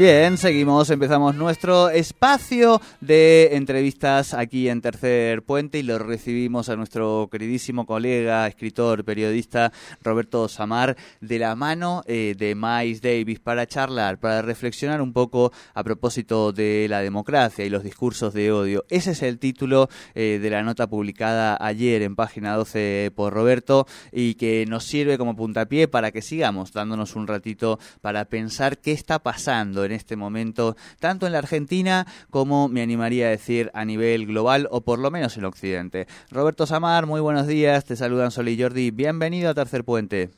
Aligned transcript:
Bien, 0.00 0.38
seguimos, 0.38 0.88
empezamos 0.88 1.34
nuestro 1.34 1.90
espacio 1.90 2.80
de 3.02 3.50
entrevistas 3.52 4.32
aquí 4.32 4.70
en 4.70 4.80
Tercer 4.80 5.42
Puente 5.42 5.78
y 5.78 5.82
lo 5.82 5.98
recibimos 5.98 6.70
a 6.70 6.76
nuestro 6.76 7.28
queridísimo 7.30 7.84
colega, 7.84 8.46
escritor, 8.46 9.04
periodista 9.04 9.72
Roberto 10.02 10.48
Samar 10.48 10.96
de 11.20 11.38
la 11.38 11.54
mano 11.54 12.02
eh, 12.06 12.34
de 12.34 12.54
Miles 12.54 13.02
Davis 13.02 13.40
para 13.40 13.66
charlar, 13.66 14.18
para 14.18 14.40
reflexionar 14.40 15.02
un 15.02 15.12
poco 15.12 15.52
a 15.74 15.84
propósito 15.84 16.50
de 16.52 16.86
la 16.88 17.02
democracia 17.02 17.66
y 17.66 17.68
los 17.68 17.84
discursos 17.84 18.32
de 18.32 18.52
odio. 18.52 18.86
Ese 18.88 19.10
es 19.10 19.22
el 19.22 19.38
título 19.38 19.90
eh, 20.14 20.38
de 20.40 20.48
la 20.48 20.62
nota 20.62 20.86
publicada 20.86 21.58
ayer 21.60 22.00
en 22.00 22.16
página 22.16 22.56
12 22.56 23.12
por 23.14 23.34
Roberto 23.34 23.86
y 24.12 24.36
que 24.36 24.64
nos 24.66 24.84
sirve 24.84 25.18
como 25.18 25.36
puntapié 25.36 25.88
para 25.88 26.10
que 26.10 26.22
sigamos 26.22 26.72
dándonos 26.72 27.16
un 27.16 27.26
ratito 27.26 27.78
para 28.00 28.24
pensar 28.24 28.78
qué 28.78 28.92
está 28.92 29.18
pasando 29.18 29.89
en 29.90 29.96
este 29.96 30.16
momento, 30.16 30.76
tanto 31.00 31.26
en 31.26 31.32
la 31.32 31.38
Argentina 31.38 32.06
como 32.30 32.68
me 32.68 32.82
animaría 32.82 33.26
a 33.26 33.30
decir 33.30 33.70
a 33.74 33.84
nivel 33.84 34.26
global 34.26 34.68
o 34.70 34.82
por 34.82 34.98
lo 34.98 35.10
menos 35.10 35.36
en 35.36 35.44
Occidente. 35.44 36.06
Roberto 36.30 36.66
Samar, 36.66 37.06
muy 37.06 37.20
buenos 37.20 37.46
días, 37.46 37.84
te 37.84 37.96
saludan 37.96 38.30
Sol 38.30 38.48
y 38.48 38.60
Jordi, 38.60 38.90
bienvenido 38.90 39.50
a 39.50 39.54
Tercer 39.54 39.84
Puente. 39.84 40.30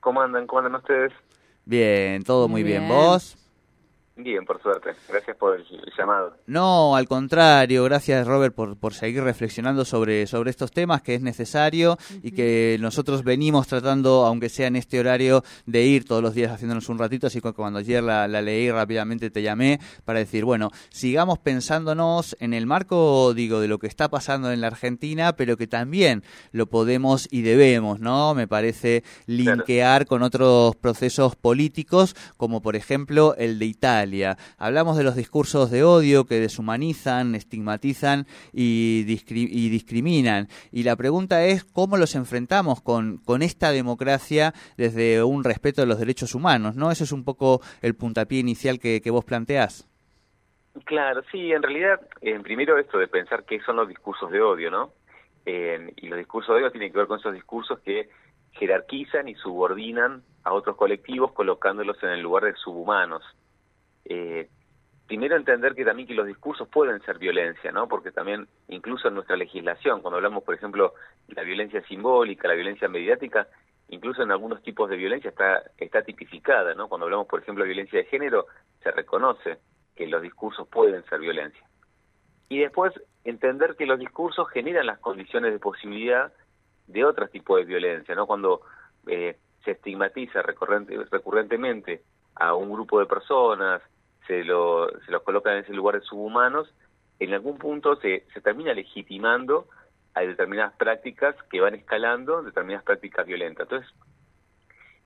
¿Cómo 0.00 0.20
andan? 0.20 0.46
¿Cómo 0.46 0.58
andan 0.60 0.74
ustedes? 0.76 1.12
Bien, 1.64 2.22
todo 2.24 2.48
muy 2.48 2.62
bien. 2.62 2.88
¿Vos? 2.88 3.36
Bien, 4.14 4.44
por 4.44 4.60
suerte. 4.60 4.90
Gracias 5.08 5.36
por 5.38 5.58
el, 5.58 5.64
llamado. 5.96 6.36
No, 6.46 6.96
al 6.96 7.08
contrario. 7.08 7.84
Gracias, 7.84 8.26
Robert, 8.26 8.54
por, 8.54 8.76
por 8.76 8.92
seguir 8.92 9.22
reflexionando 9.22 9.86
sobre, 9.86 10.26
sobre 10.26 10.50
estos 10.50 10.70
temas 10.70 11.00
que 11.00 11.14
es 11.14 11.22
necesario 11.22 11.96
y 12.22 12.32
que 12.32 12.76
nosotros 12.78 13.24
venimos 13.24 13.68
tratando, 13.68 14.26
aunque 14.26 14.50
sea 14.50 14.66
en 14.66 14.76
este 14.76 15.00
horario, 15.00 15.42
de 15.64 15.84
ir 15.84 16.04
todos 16.04 16.22
los 16.22 16.34
días 16.34 16.52
haciéndonos 16.52 16.90
un 16.90 16.98
ratito. 16.98 17.26
Así 17.26 17.40
que 17.40 17.54
cuando 17.54 17.78
ayer 17.78 18.02
la, 18.02 18.28
la 18.28 18.42
leí 18.42 18.70
rápidamente 18.70 19.30
te 19.30 19.40
llamé 19.40 19.80
para 20.04 20.18
decir, 20.18 20.44
bueno, 20.44 20.70
sigamos 20.90 21.38
pensándonos 21.38 22.36
en 22.38 22.52
el 22.52 22.66
marco, 22.66 23.32
digo, 23.32 23.60
de 23.60 23.68
lo 23.68 23.78
que 23.78 23.86
está 23.86 24.10
pasando 24.10 24.52
en 24.52 24.60
la 24.60 24.66
Argentina, 24.66 25.36
pero 25.36 25.56
que 25.56 25.66
también 25.66 26.22
lo 26.50 26.66
podemos 26.66 27.28
y 27.30 27.40
debemos, 27.40 27.98
¿no? 28.00 28.34
Me 28.34 28.46
parece 28.46 29.04
linkear 29.24 30.04
con 30.04 30.22
otros 30.22 30.76
procesos 30.76 31.34
políticos, 31.34 32.14
como 32.36 32.60
por 32.60 32.76
ejemplo 32.76 33.34
el 33.38 33.58
de 33.58 33.64
Italia 33.64 34.01
Hablamos 34.58 34.96
de 34.96 35.04
los 35.04 35.14
discursos 35.14 35.70
de 35.70 35.84
odio 35.84 36.24
que 36.24 36.40
deshumanizan, 36.40 37.34
estigmatizan 37.34 38.26
y, 38.52 39.04
discriminan. 39.04 40.48
Y 40.70 40.82
la 40.82 40.96
pregunta 40.96 41.44
es 41.44 41.64
cómo 41.64 41.96
los 41.96 42.14
enfrentamos 42.14 42.82
con, 42.82 43.20
esta 43.42 43.70
democracia 43.70 44.52
desde 44.76 45.22
un 45.22 45.44
respeto 45.44 45.80
de 45.80 45.86
los 45.86 45.98
derechos 45.98 46.34
humanos, 46.34 46.76
¿no? 46.76 46.90
Ese 46.90 47.04
es 47.04 47.12
un 47.12 47.24
poco 47.24 47.60
el 47.80 47.94
puntapié 47.94 48.40
inicial 48.40 48.78
que, 48.78 49.00
que 49.00 49.10
vos 49.10 49.24
planteás. 49.24 49.88
Claro, 50.84 51.22
sí, 51.30 51.52
en 51.52 51.62
realidad, 51.62 52.00
eh, 52.22 52.38
primero 52.40 52.78
esto 52.78 52.98
de 52.98 53.06
pensar 53.06 53.44
qué 53.44 53.60
son 53.60 53.76
los 53.76 53.88
discursos 53.88 54.30
de 54.30 54.40
odio, 54.40 54.70
¿no? 54.70 54.92
Eh, 55.44 55.92
y 55.96 56.08
los 56.08 56.18
discursos 56.18 56.54
de 56.54 56.62
odio 56.62 56.70
tienen 56.70 56.92
que 56.92 56.98
ver 56.98 57.06
con 57.06 57.18
esos 57.18 57.34
discursos 57.34 57.78
que 57.80 58.08
jerarquizan 58.52 59.28
y 59.28 59.34
subordinan 59.34 60.22
a 60.44 60.52
otros 60.52 60.76
colectivos 60.76 61.32
colocándolos 61.32 62.02
en 62.02 62.10
el 62.10 62.20
lugar 62.20 62.44
de 62.44 62.54
subhumanos 62.54 63.22
eh, 64.04 64.48
primero 65.06 65.36
entender 65.36 65.74
que 65.74 65.84
también 65.84 66.08
que 66.08 66.14
los 66.14 66.26
discursos 66.26 66.68
pueden 66.68 67.00
ser 67.02 67.18
violencia, 67.18 67.70
¿no? 67.72 67.88
Porque 67.88 68.12
también, 68.12 68.48
incluso 68.68 69.08
en 69.08 69.14
nuestra 69.14 69.36
legislación, 69.36 70.00
cuando 70.00 70.16
hablamos, 70.16 70.42
por 70.42 70.54
ejemplo, 70.54 70.94
de 71.28 71.34
la 71.34 71.42
violencia 71.42 71.82
simbólica, 71.82 72.48
la 72.48 72.54
violencia 72.54 72.88
mediática, 72.88 73.46
incluso 73.88 74.22
en 74.22 74.30
algunos 74.30 74.62
tipos 74.62 74.88
de 74.88 74.96
violencia 74.96 75.30
está, 75.30 75.62
está 75.76 76.02
tipificada, 76.02 76.74
¿no? 76.74 76.88
Cuando 76.88 77.04
hablamos, 77.04 77.26
por 77.26 77.42
ejemplo, 77.42 77.64
de 77.64 77.68
violencia 77.68 77.98
de 77.98 78.06
género, 78.06 78.46
se 78.82 78.90
reconoce 78.90 79.58
que 79.94 80.06
los 80.06 80.22
discursos 80.22 80.66
pueden 80.68 81.04
ser 81.04 81.20
violencia. 81.20 81.62
Y 82.48 82.60
después, 82.60 82.92
entender 83.24 83.76
que 83.76 83.86
los 83.86 83.98
discursos 83.98 84.48
generan 84.50 84.86
las 84.86 84.98
condiciones 84.98 85.52
de 85.52 85.58
posibilidad 85.58 86.32
de 86.86 87.04
otro 87.04 87.28
tipo 87.28 87.56
de 87.56 87.64
violencia, 87.64 88.14
¿no? 88.14 88.26
Cuando 88.26 88.62
eh, 89.06 89.36
se 89.64 89.72
estigmatiza 89.72 90.42
recurrente, 90.42 90.96
recurrentemente 91.10 92.02
a 92.34 92.54
un 92.54 92.72
grupo 92.72 92.98
de 92.98 93.06
personas, 93.06 93.82
se, 94.26 94.44
lo, 94.44 94.88
se 95.04 95.10
los 95.10 95.22
coloca 95.22 95.52
en 95.52 95.64
ese 95.64 95.72
lugar 95.72 95.98
de 95.98 96.06
subhumanos, 96.06 96.72
en 97.18 97.32
algún 97.34 97.58
punto 97.58 97.96
se, 97.96 98.26
se 98.32 98.40
termina 98.40 98.74
legitimando 98.74 99.68
a 100.14 100.20
determinadas 100.20 100.74
prácticas 100.74 101.34
que 101.50 101.60
van 101.60 101.74
escalando, 101.74 102.42
determinadas 102.42 102.84
prácticas 102.84 103.26
violentas. 103.26 103.64
Entonces, 103.64 103.94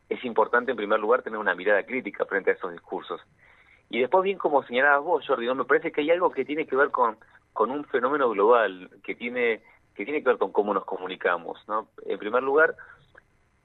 es 0.09 0.25
importante 0.25 0.71
en 0.71 0.77
primer 0.77 1.01
lugar 1.01 1.23
tener 1.23 1.39
una 1.39 1.55
mirada 1.55 1.83
crítica 1.85 2.25
frente 2.25 2.51
a 2.51 2.55
esos 2.55 2.73
discursos. 2.73 3.21
Y 3.89 4.01
después, 4.01 4.25
bien 4.25 4.39
como 4.39 4.65
señalabas 4.65 5.05
vos, 5.05 5.27
Jordi, 5.27 5.53
me 5.55 5.65
parece 5.65 5.93
que 5.93 6.01
hay 6.01 6.11
algo 6.11 6.31
que 6.31 6.45
tiene 6.45 6.67
que 6.67 6.77
ver 6.77 6.91
con, 6.91 7.17
un 7.57 7.85
fenómeno 7.87 8.31
global, 8.31 8.91
que 9.05 9.15
tiene, 9.15 9.63
que 9.95 10.05
tiene 10.05 10.23
que 10.23 10.29
ver 10.29 10.39
con 10.39 10.53
cómo 10.53 10.75
nos 10.75 10.85
comunicamos. 10.85 11.63
¿no? 11.69 11.89
En 12.05 12.19
primer 12.19 12.43
lugar, 12.43 12.75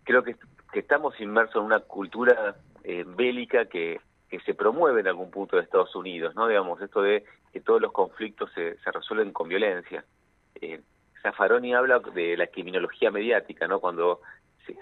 creo 0.04 0.24
que, 0.24 0.36
que 0.72 0.80
estamos 0.80 1.20
inmersos 1.20 1.56
en 1.58 1.64
una 1.64 1.80
cultura 1.80 2.56
eh, 2.84 3.04
bélica 3.08 3.66
que, 3.66 4.00
que 4.32 4.40
se 4.40 4.54
promueve 4.54 5.02
en 5.02 5.08
algún 5.08 5.30
punto 5.30 5.58
de 5.58 5.64
Estados 5.64 5.94
Unidos, 5.94 6.34
¿no? 6.36 6.48
Digamos, 6.48 6.82
esto 6.82 7.02
de 7.02 7.26
que 7.52 7.60
todos 7.60 7.82
los 7.82 7.92
conflictos 7.92 8.50
se, 8.56 8.78
se 8.78 8.92
resuelven 8.92 9.34
con 9.34 9.50
violencia. 9.50 10.06
Eh, 10.56 10.80
Zaffaroni 11.22 11.76
habla 11.76 12.00
de 12.00 12.38
la 12.38 12.48
criminología 12.48 13.12
mediática, 13.12 13.68
¿no? 13.68 13.82
Cuando 13.82 14.22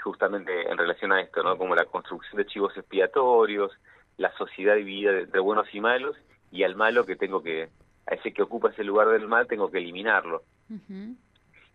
justamente 0.04 0.70
en 0.70 0.78
relación 0.78 1.12
a 1.12 1.22
esto, 1.22 1.42
¿no? 1.42 1.58
Como 1.58 1.74
la 1.74 1.86
construcción 1.86 2.38
de 2.38 2.46
chivos 2.46 2.78
expiatorios, 2.78 3.72
la 4.18 4.32
sociedad 4.38 4.76
dividida 4.76 5.18
entre 5.18 5.40
buenos 5.40 5.74
y 5.74 5.82
malos, 5.82 6.16
y 6.52 6.62
al 6.62 6.76
malo 6.76 7.08
que 7.08 7.16
tengo 7.16 7.42
que, 7.42 7.70
a 8.06 8.14
ese 8.14 8.32
que 8.32 8.44
ocupa 8.44 8.70
ese 8.70 8.84
lugar 8.84 9.08
del 9.08 9.28
mal, 9.28 9.48
tengo 9.48 9.72
que 9.72 9.80
eliminarlo. 9.80 10.44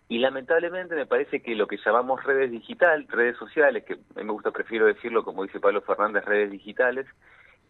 Y 0.09 0.19
lamentablemente 0.19 0.95
me 0.95 1.07
parece 1.07 1.43
que 1.43 1.57
lo 1.57 1.67
que 1.67 1.79
llamamos 1.85 2.23
redes 2.23 2.53
digital, 2.53 3.07
redes 3.09 3.37
sociales, 3.37 3.85
que 3.85 3.95
a 3.95 4.19
mí 4.19 4.25
me 4.25 4.33
gusta, 4.33 4.53
prefiero 4.53 4.87
decirlo 4.87 5.25
como 5.25 5.43
dice 5.43 5.59
Pablo 5.59 5.81
Fernández, 5.81 6.25
redes 6.25 6.53
digitales, 6.53 7.07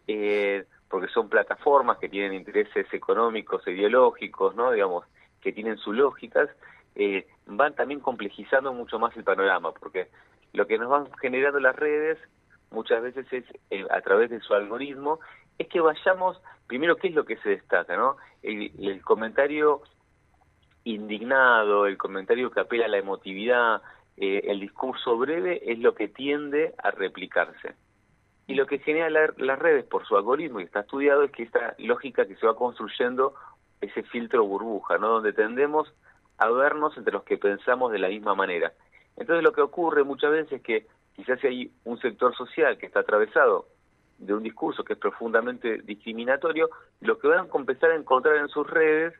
eh, 0.07 0.65
porque 0.89 1.07
son 1.07 1.29
plataformas 1.29 1.97
que 1.97 2.09
tienen 2.09 2.33
intereses 2.33 2.87
económicos, 2.93 3.67
ideológicos, 3.67 4.55
¿no? 4.55 4.71
Digamos, 4.71 5.05
que 5.41 5.51
tienen 5.51 5.77
sus 5.77 5.95
lógicas, 5.95 6.49
eh, 6.95 7.27
van 7.45 7.75
también 7.75 7.99
complejizando 7.99 8.73
mucho 8.73 8.99
más 8.99 9.15
el 9.17 9.23
panorama, 9.23 9.71
porque 9.73 10.07
lo 10.53 10.65
que 10.67 10.77
nos 10.77 10.89
van 10.89 11.07
generando 11.21 11.59
las 11.59 11.75
redes 11.75 12.17
muchas 12.71 13.01
veces 13.01 13.25
es, 13.31 13.45
eh, 13.69 13.85
a 13.89 14.01
través 14.01 14.29
de 14.29 14.39
su 14.39 14.53
algoritmo, 14.53 15.19
es 15.57 15.67
que 15.67 15.81
vayamos, 15.81 16.41
primero, 16.67 16.95
¿qué 16.95 17.09
es 17.09 17.13
lo 17.13 17.25
que 17.25 17.37
se 17.37 17.49
destaca, 17.49 17.95
no? 17.95 18.17
El, 18.41 18.71
el 18.79 19.01
comentario 19.01 19.81
indignado, 20.83 21.87
el 21.87 21.97
comentario 21.97 22.51
que 22.51 22.61
apela 22.61 22.85
a 22.85 22.89
la 22.89 22.97
emotividad, 22.97 23.81
eh, 24.17 24.43
el 24.45 24.61
discurso 24.61 25.17
breve 25.17 25.61
es 25.71 25.79
lo 25.79 25.93
que 25.93 26.07
tiende 26.07 26.73
a 26.81 26.91
replicarse. 26.91 27.75
Y 28.47 28.55
lo 28.55 28.67
que 28.67 28.79
genera 28.79 29.09
las 29.09 29.59
redes 29.59 29.85
por 29.85 30.05
su 30.05 30.15
algoritmo, 30.15 30.59
y 30.59 30.63
está 30.63 30.81
estudiado, 30.81 31.23
es 31.23 31.31
que 31.31 31.43
esta 31.43 31.75
lógica 31.79 32.25
que 32.25 32.35
se 32.35 32.45
va 32.45 32.55
construyendo 32.55 33.33
ese 33.81 34.03
filtro 34.03 34.45
burbuja, 34.45 34.97
¿no? 34.97 35.09
Donde 35.09 35.33
tendemos 35.33 35.91
a 36.37 36.49
vernos 36.49 36.95
entre 36.97 37.13
los 37.13 37.23
que 37.23 37.37
pensamos 37.37 37.91
de 37.91 37.99
la 37.99 38.09
misma 38.09 38.35
manera. 38.35 38.73
Entonces 39.17 39.43
lo 39.43 39.53
que 39.53 39.61
ocurre 39.61 40.03
muchas 40.03 40.31
veces 40.31 40.53
es 40.53 40.61
que 40.61 40.87
quizás 41.15 41.39
si 41.39 41.47
hay 41.47 41.71
un 41.85 41.97
sector 41.99 42.35
social 42.35 42.77
que 42.77 42.85
está 42.85 42.99
atravesado 42.99 43.67
de 44.17 44.33
un 44.33 44.43
discurso 44.43 44.83
que 44.83 44.93
es 44.93 44.99
profundamente 44.99 45.79
discriminatorio, 45.79 46.69
lo 47.01 47.17
que 47.17 47.27
van 47.27 47.47
a 47.51 47.57
empezar 47.57 47.91
a 47.91 47.95
encontrar 47.95 48.37
en 48.37 48.49
sus 48.49 48.69
redes, 48.69 49.13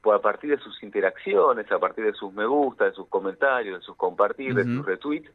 pues 0.00 0.18
a 0.18 0.22
partir 0.22 0.50
de 0.50 0.62
sus 0.62 0.82
interacciones, 0.82 1.70
a 1.70 1.78
partir 1.78 2.04
de 2.04 2.12
sus 2.12 2.32
me 2.32 2.46
gusta, 2.46 2.86
de 2.86 2.92
sus 2.92 3.08
comentarios, 3.08 3.80
de 3.80 3.84
sus 3.84 3.96
compartir, 3.96 4.54
de 4.54 4.64
sus 4.64 4.84
retweets, 4.84 5.30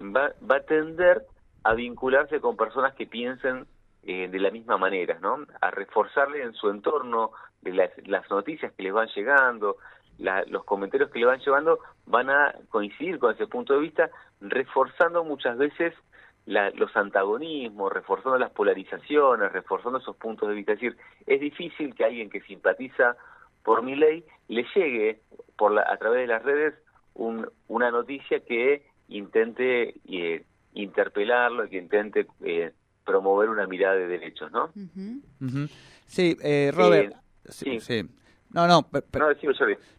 va, 0.00 0.32
va 0.48 0.56
a 0.56 0.60
tender 0.60 1.24
a 1.64 1.74
vincularse 1.74 2.40
con 2.40 2.56
personas 2.56 2.94
que 2.94 3.06
piensen 3.06 3.66
eh, 4.04 4.28
de 4.28 4.38
la 4.38 4.50
misma 4.50 4.78
manera, 4.78 5.18
¿no? 5.20 5.46
A 5.60 5.70
reforzarle 5.70 6.42
en 6.42 6.54
su 6.54 6.68
entorno 6.70 7.30
de 7.60 7.72
las, 7.72 8.30
noticias 8.30 8.72
que 8.72 8.82
les 8.82 8.92
van 8.92 9.08
llegando, 9.14 9.76
los 10.18 10.64
comentarios 10.64 11.10
que 11.10 11.20
le 11.20 11.26
van 11.26 11.40
llevando 11.40 11.78
van 12.06 12.30
a 12.30 12.54
coincidir 12.68 13.18
con 13.18 13.32
ese 13.32 13.46
punto 13.46 13.74
de 13.74 13.80
vista, 13.80 14.10
reforzando 14.40 15.24
muchas 15.24 15.56
veces 15.56 15.94
los 16.46 16.96
antagonismos, 16.96 17.92
reforzando 17.92 18.38
las 18.38 18.50
polarizaciones, 18.50 19.52
reforzando 19.52 19.98
esos 19.98 20.16
puntos 20.16 20.48
de 20.48 20.56
vista. 20.56 20.72
Es 20.72 20.80
decir, 20.80 20.96
es 21.26 21.40
difícil 21.40 21.94
que 21.94 22.04
alguien 22.04 22.30
que 22.30 22.40
simpatiza 22.40 23.16
por 23.62 23.82
mi 23.82 23.94
ley 23.94 24.24
le 24.48 24.66
llegue 24.74 25.20
por 25.56 25.72
la, 25.72 25.82
a 25.82 25.96
través 25.98 26.22
de 26.22 26.26
las 26.26 26.42
redes 26.42 26.74
un, 27.14 27.48
una 27.68 27.90
noticia 27.90 28.40
que 28.40 28.84
intente 29.08 29.94
eh, 30.08 30.44
interpelarlo, 30.74 31.68
que 31.68 31.78
intente 31.78 32.26
eh, 32.44 32.72
promover 33.04 33.48
una 33.48 33.66
mirada 33.66 33.96
de 33.96 34.06
derechos, 34.06 34.50
¿no? 34.52 34.70
Sí, 36.06 36.36
Robert. 36.72 37.14
sí. 37.48 37.80
sí. 37.80 38.04
No, 38.52 38.66
no, 38.66 38.86
no, 38.92 39.28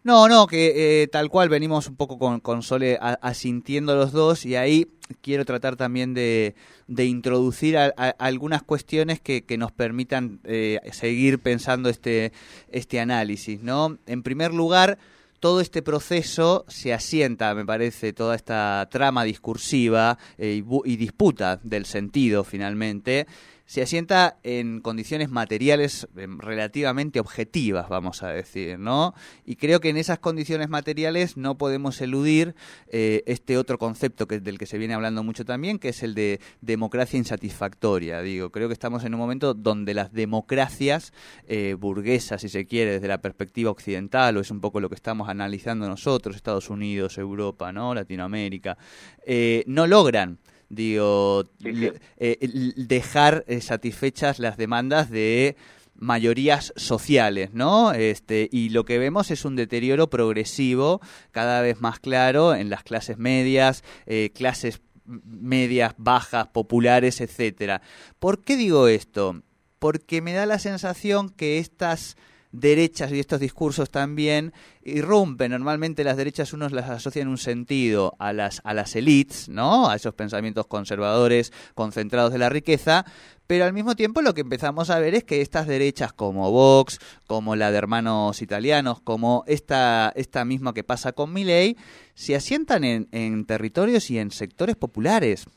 no, 0.03 0.27
no, 0.27 0.47
que 0.47 1.01
eh, 1.01 1.07
tal 1.07 1.29
cual 1.29 1.49
venimos 1.49 1.87
un 1.87 1.95
poco 1.95 2.19
con, 2.19 2.39
con 2.39 2.61
Sole 2.61 2.99
asintiendo 3.01 3.95
los 3.95 4.11
dos 4.11 4.45
y 4.45 4.55
ahí 4.55 4.91
quiero 5.21 5.43
tratar 5.43 5.75
también 5.75 6.13
de, 6.13 6.53
de 6.87 7.05
introducir 7.05 7.77
algunas 8.19 8.61
cuestiones 8.61 9.19
que, 9.19 9.43
que 9.43 9.57
nos 9.57 9.71
permitan 9.71 10.39
eh, 10.43 10.79
seguir 10.91 11.39
pensando 11.39 11.89
este, 11.89 12.31
este 12.69 12.99
análisis, 12.99 13.63
¿no? 13.63 13.97
En 14.05 14.21
primer 14.21 14.53
lugar, 14.53 14.99
todo 15.43 15.59
este 15.59 15.81
proceso 15.81 16.63
se 16.69 16.93
asienta, 16.93 17.53
me 17.53 17.65
parece, 17.65 18.13
toda 18.13 18.33
esta 18.33 18.87
trama 18.89 19.25
discursiva 19.25 20.17
eh, 20.37 20.63
y, 20.85 20.95
disputa 20.95 21.59
del 21.61 21.85
sentido, 21.85 22.45
finalmente, 22.45 23.27
se 23.65 23.81
asienta 23.81 24.37
en 24.43 24.81
condiciones 24.81 25.29
materiales 25.29 26.07
em, 26.17 26.37
relativamente 26.37 27.19
objetivas, 27.19 27.87
vamos 27.89 28.21
a 28.21 28.29
decir, 28.29 28.77
¿no? 28.77 29.13
Y 29.45 29.55
creo 29.55 29.79
que 29.79 29.89
en 29.89 29.97
esas 29.97 30.19
condiciones 30.19 30.69
materiales 30.69 31.37
no 31.37 31.57
podemos 31.57 32.01
eludir 32.01 32.55
eh, 32.87 33.23
este 33.25 33.57
otro 33.57 33.77
concepto 33.77 34.27
que, 34.27 34.39
del 34.39 34.57
que 34.57 34.65
se 34.65 34.77
viene 34.77 34.93
hablando 34.93 35.23
mucho 35.23 35.45
también, 35.45 35.79
que 35.79 35.89
es 35.89 36.03
el 36.03 36.13
de 36.13 36.39
democracia 36.61 37.17
insatisfactoria. 37.17 38.21
Digo, 38.21 38.51
creo 38.51 38.67
que 38.67 38.73
estamos 38.73 39.05
en 39.05 39.13
un 39.13 39.19
momento 39.19 39.53
donde 39.53 39.93
las 39.93 40.11
democracias 40.11 41.13
eh, 41.47 41.75
burguesas, 41.79 42.41
si 42.41 42.49
se 42.49 42.65
quiere, 42.65 42.91
desde 42.91 43.07
la 43.07 43.21
perspectiva 43.21 43.71
occidental, 43.71 44.37
o 44.37 44.41
es 44.41 44.51
un 44.51 44.59
poco 44.59 44.81
lo 44.81 44.89
que 44.89 44.95
estamos 44.95 45.29
analizando 45.29 45.87
nosotros, 45.87 46.35
Estados 46.35 46.69
Unidos, 46.69 47.17
Europa, 47.17 47.71
¿no? 47.71 47.95
Latinoamérica, 47.95 48.77
eh, 49.25 49.63
no 49.67 49.87
logran 49.87 50.39
digo, 50.75 51.45
eh, 51.63 52.73
dejar 52.75 53.43
eh, 53.47 53.61
satisfechas 53.61 54.39
las 54.39 54.57
demandas 54.57 55.09
de 55.09 55.55
mayorías 55.95 56.73
sociales, 56.75 57.53
¿no? 57.53 57.93
Este, 57.93 58.49
y 58.51 58.69
lo 58.69 58.85
que 58.85 58.97
vemos 58.97 59.31
es 59.31 59.45
un 59.45 59.55
deterioro 59.55 60.09
progresivo 60.09 61.01
cada 61.31 61.61
vez 61.61 61.81
más 61.81 61.99
claro 61.99 62.55
en 62.55 62.69
las 62.69 62.83
clases 62.83 63.17
medias, 63.17 63.83
eh, 64.05 64.31
clases 64.33 64.81
medias, 65.05 65.93
bajas, 65.97 66.47
populares, 66.47 67.21
etcétera. 67.21 67.81
¿Por 68.19 68.43
qué 68.43 68.55
digo 68.55 68.87
esto? 68.87 69.41
Porque 69.79 70.21
me 70.21 70.33
da 70.33 70.45
la 70.45 70.59
sensación 70.59 71.29
que 71.29 71.59
estas 71.59 72.17
derechas 72.53 73.11
y 73.11 73.19
estos 73.19 73.41
discursos 73.41 73.89
también 73.89 74.53
irrumpen. 74.83 75.51
Normalmente 75.51 76.03
las 76.03 76.15
derechas 76.15 76.53
unos 76.53 76.71
las 76.71 76.89
asocian 76.89 77.27
un 77.27 77.37
sentido 77.37 78.15
a 78.19 78.31
las, 78.31 78.61
a 78.63 78.73
las 78.73 78.95
elites, 78.95 79.49
¿no? 79.49 79.89
A 79.89 79.95
esos 79.95 80.13
pensamientos 80.13 80.67
conservadores 80.67 81.51
concentrados 81.73 82.31
de 82.31 82.37
la 82.37 82.49
riqueza, 82.49 83.05
pero 83.47 83.65
al 83.65 83.73
mismo 83.73 83.95
tiempo 83.95 84.21
lo 84.21 84.33
que 84.33 84.41
empezamos 84.41 84.89
a 84.91 84.99
ver 84.99 85.15
es 85.15 85.23
que 85.23 85.41
estas 85.41 85.67
derechas 85.67 86.13
como 86.13 86.49
Vox, 86.51 86.99
como 87.27 87.55
la 87.55 87.71
de 87.71 87.77
hermanos 87.77 88.41
italianos, 88.41 89.01
como 89.01 89.43
esta, 89.47 90.13
esta 90.15 90.45
misma 90.45 90.73
que 90.73 90.83
pasa 90.83 91.11
con 91.11 91.33
Milley, 91.33 91.75
se 92.13 92.35
asientan 92.35 92.83
en, 92.83 93.09
en 93.11 93.45
territorios 93.45 94.11
y 94.11 94.19
en 94.19 94.29
sectores 94.29 94.75
populares 94.75 95.47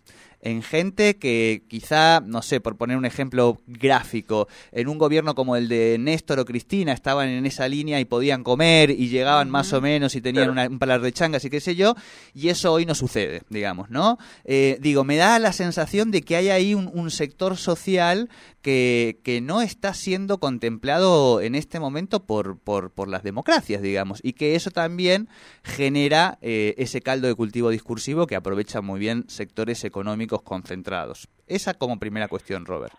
en 0.47 0.63
gente 0.63 1.17
que 1.17 1.65
quizá, 1.67 2.21
no 2.21 2.41
sé, 2.41 2.61
por 2.61 2.77
poner 2.77 2.97
un 2.97 3.05
ejemplo 3.05 3.61
gráfico, 3.67 4.47
en 4.71 4.87
un 4.87 4.97
gobierno 4.97 5.35
como 5.35 5.57
el 5.57 5.69
de 5.69 5.97
Néstor 5.99 6.39
o 6.39 6.45
Cristina 6.45 6.93
estaban 6.93 7.29
en 7.29 7.47
esa 7.47 7.69
línea 7.69 7.99
y 7.99 8.05
podían 8.05 8.45
comer 8.45 8.91
y 8.91 9.09
llegaban 9.09 9.51
más 9.51 9.73
o 9.73 9.81
menos 9.81 10.15
y 10.15 10.21
tenían 10.21 10.57
un 10.57 10.79
palar 10.79 11.01
de 11.01 11.11
changas 11.13 11.45
y 11.45 11.51
qué 11.51 11.61
sé 11.61 11.75
yo, 11.75 11.97
y 12.33 12.49
eso 12.49 12.73
hoy 12.73 12.87
no 12.87 12.95
sucede, 12.95 13.43
digamos, 13.51 13.91
¿no? 13.91 14.19
Eh, 14.45 14.79
digo, 14.81 15.03
me 15.03 15.17
da 15.17 15.41
la 15.41 15.53
sensación 15.53 16.13
de 16.13 16.23
que 16.23 16.37
hay 16.37 16.51
ahí 16.51 16.75
un, 16.75 17.11
sector 17.11 17.57
social 17.57 18.29
que, 18.63 19.21
que, 19.23 19.41
no 19.41 19.63
está 19.63 19.95
siendo 19.95 20.39
contemplado 20.39 21.41
en 21.41 21.55
este 21.55 21.79
momento 21.79 22.25
por, 22.25 22.59
por, 22.59 22.91
por 22.91 23.09
las 23.09 23.23
democracias, 23.23 23.81
digamos, 23.81 24.21
y 24.23 24.33
que 24.33 24.57
eso 24.57 24.71
también 24.71 25.29
genera 25.63 26.39
eh, 26.43 26.75
ese 26.79 27.01
caldo 27.01 27.29
de 27.29 27.35
cultivo 27.35 27.71
discursivo 27.71 28.27
que 28.27 28.37
aprovecha 28.37 28.81
muy 28.81 28.99
bien 28.99 29.25
sectores 29.29 29.85
económicos 29.85 30.36
concentrados. 30.43 31.29
Esa 31.47 31.75
como 31.75 31.99
primera 31.99 32.29
cuestión, 32.29 32.65
Robert. 32.65 32.95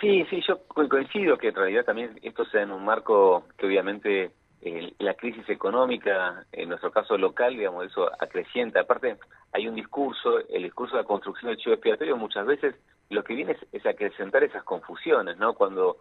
Sí, 0.00 0.24
sí, 0.30 0.40
yo 0.46 0.60
coincido 0.88 1.36
que 1.38 1.48
en 1.48 1.54
realidad 1.54 1.84
también 1.84 2.18
esto 2.22 2.44
sea 2.46 2.62
en 2.62 2.70
un 2.70 2.84
marco 2.84 3.44
que 3.56 3.66
obviamente 3.66 4.30
la 4.98 5.14
crisis 5.14 5.48
económica, 5.48 6.44
en 6.52 6.68
nuestro 6.68 6.90
caso 6.90 7.16
local, 7.16 7.56
digamos, 7.56 7.86
eso 7.86 8.10
acrecienta. 8.20 8.80
Aparte, 8.80 9.16
hay 9.52 9.68
un 9.68 9.74
discurso, 9.74 10.38
el 10.48 10.64
discurso 10.64 10.96
de 10.96 11.02
la 11.02 11.08
construcción 11.08 11.50
del 11.50 11.58
chivo 11.58 11.74
expiatorio, 11.74 12.16
muchas 12.16 12.46
veces 12.46 12.74
lo 13.10 13.22
que 13.22 13.34
viene 13.34 13.56
es, 13.72 13.86
acrecentar 13.86 14.42
esas 14.42 14.64
confusiones, 14.64 15.36
¿no? 15.38 15.54
Cuando, 15.54 15.98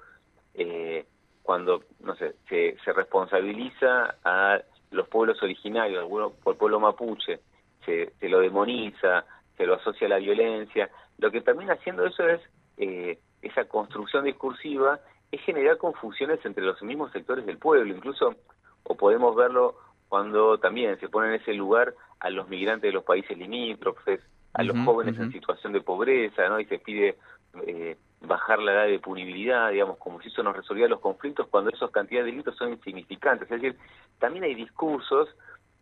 eh, 0.56 1.06
cuando 1.44 1.84
no 2.00 2.16
sé, 2.16 2.36
se, 2.50 2.78
se 2.84 2.94
responsabiliza 2.94 4.16
a 4.24 4.60
los 4.92 5.08
pueblos 5.08 5.42
originarios, 5.42 6.00
algunos 6.00 6.34
por 6.34 6.58
pueblo 6.58 6.80
mapuche, 6.80 7.40
se, 7.86 8.14
se 8.20 8.30
lo 8.30 8.40
demoniza, 8.40 9.26
se 9.58 9.66
lo 9.66 9.76
asocia 9.76 10.08
a 10.08 10.12
la 10.12 10.18
violencia. 10.18 10.90
Lo 11.18 11.32
que 11.32 11.42
termina 11.42 11.74
haciendo 11.74 12.06
eso 12.06 12.28
es, 12.28 12.42
eh, 12.78 13.20
esa 13.42 13.66
construcción 13.66 14.24
discursiva, 14.24 15.00
es 15.32 15.42
generar 15.42 15.78
confusiones 15.78 16.40
entre 16.46 16.64
los 16.64 16.82
mismos 16.82 17.12
sectores 17.12 17.46
del 17.46 17.58
pueblo, 17.58 17.94
incluso, 17.94 18.36
o 18.84 18.96
podemos 18.96 19.36
verlo 19.36 19.76
cuando 20.08 20.58
también 20.58 20.98
se 21.00 21.10
pone 21.10 21.28
en 21.28 21.42
ese 21.42 21.54
lugar 21.54 21.94
a 22.20 22.30
los 22.30 22.48
migrantes 22.48 22.90
de 22.90 22.94
los 22.94 23.04
países 23.04 23.38
limítrofes, 23.38 24.22
a 24.54 24.64
los 24.64 24.78
jóvenes 24.86 25.20
en 25.20 25.32
situación 25.32 25.74
de 25.74 25.82
pobreza, 25.82 26.48
¿no? 26.50 26.60
Y 26.60 26.66
se 26.66 26.80
pide 26.80 27.18
eh, 27.66 27.96
bajar 28.22 28.60
la 28.60 28.74
edad 28.74 28.88
de 28.88 29.00
punibilidad, 29.00 29.70
digamos, 29.72 29.98
como 29.98 30.22
si 30.22 30.30
eso 30.30 30.42
nos 30.42 30.56
resolviera 30.56 30.90
los 30.90 31.00
conflictos 31.00 31.48
cuando 31.48 31.70
esas 31.70 31.92
cantidades 31.92 32.26
de 32.26 32.32
delitos 32.32 32.56
son 32.56 32.72
insignificantes. 32.72 33.52
Es 33.52 33.62
decir, 33.62 33.78
también 34.20 34.46
hay 34.46 34.56
discursos 34.56 35.30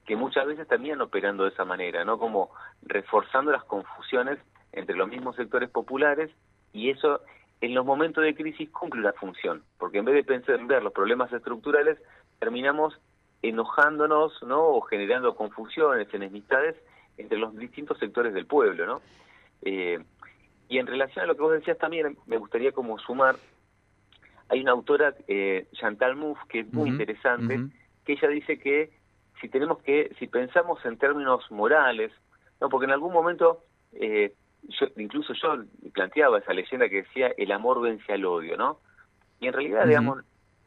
que 0.05 0.15
muchas 0.15 0.45
veces 0.45 0.67
terminan 0.67 1.01
operando 1.01 1.43
de 1.43 1.49
esa 1.49 1.65
manera, 1.65 2.05
¿no? 2.05 2.19
Como 2.19 2.51
reforzando 2.83 3.51
las 3.51 3.63
confusiones 3.63 4.39
entre 4.71 4.95
los 4.95 5.07
mismos 5.07 5.35
sectores 5.35 5.69
populares 5.69 6.29
y 6.73 6.89
eso 6.89 7.21
en 7.61 7.73
los 7.73 7.85
momentos 7.85 8.23
de 8.23 8.35
crisis 8.35 8.69
cumple 8.69 9.01
la 9.01 9.13
función, 9.13 9.63
porque 9.77 10.00
en 10.00 10.05
vez 10.05 10.15
de 10.15 10.24
pensar 10.24 10.59
en 10.59 10.67
ver 10.67 10.83
los 10.83 10.93
problemas 10.93 11.31
estructurales, 11.31 11.97
terminamos 12.39 13.00
enojándonos, 13.41 14.43
¿no? 14.43 14.62
O 14.62 14.81
generando 14.81 15.35
confusiones, 15.35 16.13
enemistades 16.13 16.75
entre 17.17 17.38
los 17.38 17.55
distintos 17.55 17.97
sectores 17.97 18.33
del 18.33 18.45
pueblo, 18.45 18.85
¿no? 18.85 19.01
Eh, 19.62 20.00
y 20.67 20.77
en 20.79 20.88
relación 20.88 21.24
a 21.24 21.27
lo 21.27 21.35
que 21.35 21.41
vos 21.41 21.53
decías 21.53 21.77
también, 21.77 22.17
me 22.25 22.38
gustaría 22.38 22.71
como 22.71 23.00
sumar, 23.00 23.38
hay 24.50 24.62
una 24.62 24.71
autora, 24.71 25.15
eh, 25.27 25.67
Chantal 25.74 26.15
Mouffe, 26.15 26.43
que 26.50 26.59
es 26.62 26.74
muy 26.74 26.89
interesante, 26.89 27.59
que 28.03 28.13
ella 28.13 28.27
dice 28.27 28.59
que 28.59 28.91
si 29.45 29.49
tenemos 29.49 29.77
que, 29.83 30.11
si 30.17 30.25
pensamos 30.25 30.83
en 30.85 30.97
términos 30.97 31.51
morales, 31.51 32.11
no, 32.59 32.67
porque 32.67 32.85
en 32.85 32.91
algún 32.91 33.13
momento, 33.13 33.59
eh, 33.93 34.33
yo, 34.63 34.87
incluso 34.97 35.33
yo 35.33 35.63
planteaba 35.93 36.39
esa 36.39 36.51
leyenda 36.53 36.89
que 36.89 37.03
decía 37.03 37.31
el 37.37 37.51
amor 37.51 37.79
vence 37.79 38.11
al 38.11 38.25
odio, 38.25 38.57
¿no? 38.57 38.79
Y 39.39 39.45
en 39.45 39.53
realidad, 39.53 39.85
digamos, 39.85 40.23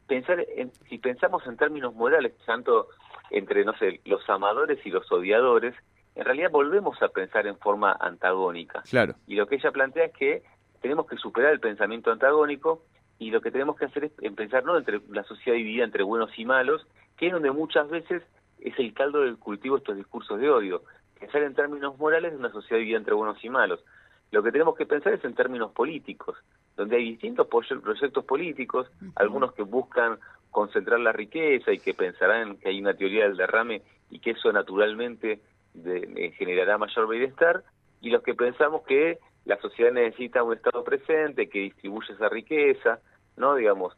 pensar 0.07 0.45
en, 0.55 0.71
si 0.87 0.97
pensamos 0.97 1.45
en 1.45 1.57
términos 1.57 1.93
morales, 1.93 2.31
tanto 2.45 2.87
entre, 3.31 3.65
no 3.65 3.73
sé, 3.77 3.99
los 4.05 4.27
amadores 4.29 4.79
y 4.85 4.91
los 4.91 5.11
odiadores, 5.11 5.75
en 6.15 6.23
realidad 6.23 6.49
volvemos 6.49 7.01
a 7.01 7.09
pensar 7.09 7.45
en 7.47 7.57
forma 7.57 7.97
antagónica. 7.99 8.81
Claro. 8.89 9.15
Y 9.27 9.35
lo 9.35 9.45
que 9.47 9.55
ella 9.55 9.71
plantea 9.71 10.05
es 10.05 10.13
que 10.13 10.43
tenemos 10.81 11.05
que 11.05 11.17
superar 11.17 11.51
el 11.51 11.59
pensamiento 11.59 12.11
antagónico 12.11 12.83
y 13.17 13.31
lo 13.31 13.41
que 13.41 13.51
tenemos 13.51 13.75
que 13.75 13.85
hacer 13.85 14.05
es 14.05 14.33
pensar 14.33 14.63
no 14.63 14.77
entre 14.77 15.01
la 15.09 15.23
sociedad 15.23 15.57
dividida 15.57 15.83
entre 15.83 16.03
buenos 16.03 16.31
y 16.39 16.45
malos, 16.45 16.87
que 17.17 17.27
es 17.27 17.33
donde 17.33 17.51
muchas 17.51 17.89
veces 17.89 18.23
es 18.61 18.77
el 18.79 18.93
caldo 18.93 19.21
del 19.21 19.37
cultivo 19.37 19.77
estos 19.77 19.95
discursos 19.95 20.39
de 20.39 20.49
odio. 20.49 20.83
Pensar 21.19 21.43
en 21.43 21.53
términos 21.53 21.97
morales 21.97 22.31
de 22.31 22.37
una 22.37 22.51
sociedad 22.51 22.77
dividida 22.77 22.97
entre 22.97 23.13
buenos 23.13 23.43
y 23.43 23.49
malos. 23.49 23.83
Lo 24.31 24.43
que 24.43 24.51
tenemos 24.51 24.75
que 24.75 24.85
pensar 24.85 25.13
es 25.13 25.23
en 25.25 25.33
términos 25.33 25.71
políticos, 25.71 26.37
donde 26.77 26.97
hay 26.97 27.11
distintos 27.11 27.47
proyectos 27.47 28.23
políticos, 28.25 28.89
algunos 29.15 29.53
que 29.53 29.63
buscan 29.63 30.19
concentrar 30.51 30.99
la 30.99 31.11
riqueza 31.11 31.71
y 31.71 31.79
que 31.79 31.93
pensarán 31.93 32.57
que 32.57 32.69
hay 32.69 32.79
una 32.79 32.93
teoría 32.93 33.23
del 33.23 33.37
derrame 33.37 33.81
y 34.09 34.19
que 34.19 34.31
eso 34.31 34.51
naturalmente 34.51 35.39
eh, 35.85 36.31
generará 36.37 36.77
mayor 36.77 37.07
bienestar, 37.07 37.63
y 38.01 38.09
los 38.09 38.23
que 38.23 38.33
pensamos 38.33 38.83
que 38.83 39.19
la 39.45 39.59
sociedad 39.59 39.91
necesita 39.91 40.43
un 40.43 40.53
Estado 40.53 40.83
presente 40.83 41.49
que 41.49 41.59
distribuya 41.59 42.13
esa 42.13 42.29
riqueza, 42.29 42.99
¿no? 43.35 43.55
Digamos, 43.55 43.95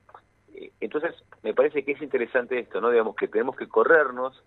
entonces, 0.79 1.15
me 1.43 1.53
parece 1.53 1.83
que 1.83 1.93
es 1.93 2.01
interesante 2.01 2.59
esto, 2.59 2.81
¿no? 2.81 2.89
Digamos 2.89 3.15
que 3.15 3.27
tenemos 3.27 3.55
que 3.55 3.67
corrernos 3.67 4.43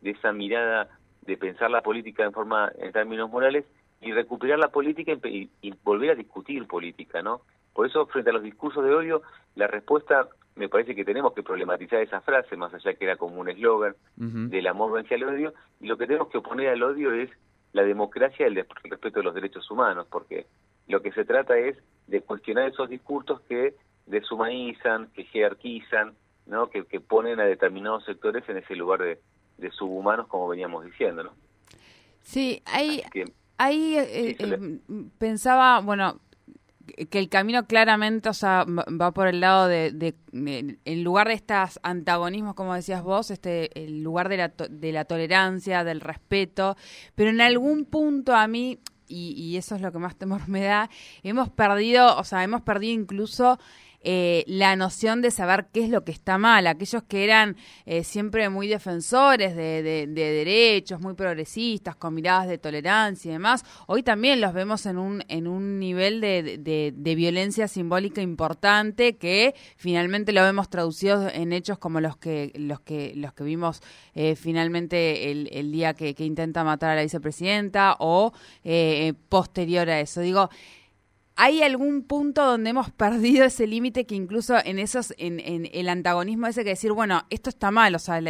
de 0.00 0.10
esa 0.10 0.32
mirada 0.32 0.88
de 1.22 1.36
pensar 1.36 1.70
la 1.70 1.82
política 1.82 2.24
en 2.24 2.32
forma, 2.32 2.72
en 2.78 2.92
términos 2.92 3.30
morales, 3.30 3.64
y 4.00 4.12
recuperar 4.12 4.58
la 4.58 4.68
política 4.68 5.12
y, 5.24 5.50
volver 5.82 6.10
a 6.10 6.14
discutir 6.14 6.66
política, 6.66 7.22
¿no? 7.22 7.42
Por 7.72 7.86
eso, 7.86 8.06
frente 8.06 8.30
a 8.30 8.32
los 8.32 8.42
discursos 8.42 8.84
de 8.84 8.94
odio, 8.94 9.22
la 9.54 9.66
respuesta, 9.66 10.28
me 10.54 10.68
parece 10.68 10.94
que 10.94 11.04
tenemos 11.04 11.32
que 11.32 11.42
problematizar 11.42 12.00
esa 12.00 12.20
frase, 12.20 12.56
más 12.56 12.72
allá 12.74 12.94
que 12.94 13.04
era 13.04 13.16
como 13.16 13.40
un 13.40 13.48
eslogan, 13.48 13.94
del 14.16 14.66
amor 14.66 14.92
vence 14.92 15.14
al 15.14 15.24
odio, 15.24 15.52
y 15.80 15.86
lo 15.86 15.96
que 15.96 16.06
tenemos 16.06 16.28
que 16.28 16.38
oponer 16.38 16.68
al 16.68 16.82
odio 16.82 17.12
es 17.12 17.30
la 17.72 17.82
democracia 17.82 18.46
y 18.46 18.50
el 18.50 18.66
respeto 18.84 19.20
de 19.20 19.24
los 19.24 19.34
derechos 19.34 19.70
humanos, 19.70 20.06
porque 20.10 20.46
lo 20.86 21.02
que 21.02 21.12
se 21.12 21.24
trata 21.24 21.56
es 21.58 21.76
de 22.06 22.22
cuestionar 22.22 22.68
esos 22.68 22.88
discursos 22.88 23.40
que 23.42 23.74
deshumanizan, 24.08 25.08
que 25.14 25.24
jerarquizan, 25.24 26.14
¿no? 26.46 26.70
que, 26.70 26.82
ponen 27.00 27.40
a 27.40 27.44
determinados 27.44 28.04
sectores 28.04 28.48
en 28.48 28.58
ese 28.58 28.74
lugar 28.74 29.00
de, 29.00 29.70
subhumanos, 29.70 30.28
como 30.28 30.48
veníamos 30.48 30.84
diciendo. 30.84 31.24
¿no? 31.24 31.32
Sí, 32.22 32.62
ahí, 32.66 33.02
ahí 33.58 33.96
eh, 33.96 34.36
eh, 34.38 34.78
pensaba, 35.18 35.80
bueno, 35.80 36.20
que 37.10 37.18
el 37.18 37.28
camino 37.28 37.66
claramente 37.66 38.28
o 38.28 38.34
sea, 38.34 38.64
va 38.66 39.12
por 39.12 39.28
el 39.28 39.40
lado 39.40 39.68
de, 39.68 40.14
en 40.32 41.04
lugar 41.04 41.28
de 41.28 41.34
estos 41.34 41.78
antagonismos, 41.82 42.54
como 42.54 42.74
decías 42.74 43.02
vos, 43.02 43.30
este, 43.30 43.70
el 43.82 44.02
lugar 44.02 44.28
de 44.28 44.36
la, 44.36 44.48
de 44.48 44.92
la 44.92 45.04
tolerancia, 45.04 45.84
del 45.84 46.00
respeto, 46.00 46.76
pero 47.14 47.30
en 47.30 47.40
algún 47.40 47.84
punto 47.84 48.34
a 48.34 48.46
mí, 48.48 48.78
y, 49.06 49.32
y 49.32 49.56
eso 49.56 49.74
es 49.74 49.80
lo 49.80 49.92
que 49.92 49.98
más 49.98 50.16
temor 50.16 50.40
me 50.48 50.62
da, 50.62 50.90
hemos 51.22 51.50
perdido, 51.50 52.16
o 52.16 52.24
sea, 52.24 52.44
hemos 52.44 52.62
perdido 52.62 52.94
incluso 52.94 53.58
eh, 54.00 54.44
la 54.46 54.76
noción 54.76 55.22
de 55.22 55.32
saber 55.32 55.66
qué 55.72 55.82
es 55.84 55.90
lo 55.90 56.04
que 56.04 56.12
está 56.12 56.38
mal. 56.38 56.68
Aquellos 56.68 57.02
que 57.02 57.24
eran 57.24 57.56
eh, 57.84 58.04
siempre 58.04 58.48
muy 58.48 58.68
defensores 58.68 59.56
de, 59.56 60.06
derechos, 60.06 61.00
muy 61.00 61.14
progresistas, 61.14 61.96
con 61.96 62.14
miradas 62.14 62.48
de 62.48 62.58
tolerancia 62.58 63.28
y 63.28 63.32
demás, 63.32 63.64
hoy 63.86 64.04
también 64.04 64.40
los 64.40 64.52
vemos 64.52 64.86
en 64.86 64.98
un, 64.98 65.24
en 65.28 65.48
un 65.48 65.80
nivel 65.80 66.20
de, 66.20 66.94
violencia 67.16 67.66
simbólica 67.66 68.22
importante 68.22 69.16
que 69.16 69.54
finalmente 69.76 70.32
lo 70.32 70.42
vemos 70.42 70.68
traducido 70.70 71.28
en 71.28 71.52
hechos 71.52 71.78
como 71.78 72.00
los 72.00 72.16
que, 72.16 72.52
los 72.54 72.80
que, 72.80 73.12
los 73.16 73.32
que 73.32 73.42
vimos 73.42 73.82
eh, 74.14 74.36
finalmente 74.36 75.30
el, 75.30 75.72
día 75.72 75.94
que, 75.94 76.14
intenta 76.18 76.62
matar 76.62 76.90
a 76.90 76.94
la 76.94 77.02
vicepresidenta 77.02 77.96
o 77.98 78.32
posterior 79.28 79.90
a 79.90 80.00
eso. 80.00 80.20
Digo, 80.20 80.50
¿Hay 81.40 81.62
algún 81.62 82.02
punto 82.02 82.44
donde 82.44 82.70
hemos 82.70 82.90
perdido 82.90 83.44
ese 83.44 83.68
límite 83.68 84.06
que 84.06 84.16
incluso 84.16 84.56
en 84.64 84.80
esos, 84.80 85.14
en, 85.18 85.68
el 85.72 85.88
antagonismo 85.88 86.48
ese 86.48 86.64
que 86.64 86.70
decir, 86.70 86.90
bueno, 86.90 87.26
esto 87.30 87.48
está 87.48 87.70
mal, 87.70 87.94
o 87.94 88.00
sea, 88.00 88.20